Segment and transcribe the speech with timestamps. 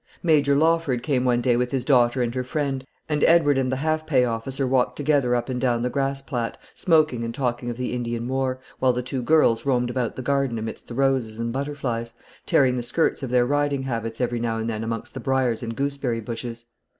[0.23, 3.75] Major Lawford came one day with his daughter and her friend, and Edward and the
[3.75, 7.77] half pay officer walked together up and down the grass plat, smoking and talking of
[7.77, 11.53] the Indian war, while the two girls roamed about the garden amidst the roses and
[11.53, 12.15] butterflies,
[12.47, 15.75] tearing the skirts of their riding habits every now and then amongst the briers and
[15.75, 16.65] gooseberry bushes.